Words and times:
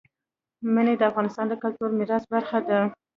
منی 0.73 0.95
د 0.97 1.01
افغانستان 1.11 1.45
د 1.49 1.53
کلتوري 1.63 1.93
میراث 1.99 2.23
برخه 2.33 2.59
ده. 2.67 2.79